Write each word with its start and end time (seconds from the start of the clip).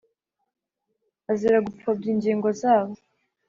Azira 1.31 1.59
gupfobya 1.67 2.07
ingingo 2.13 2.47
zabo 2.61 2.93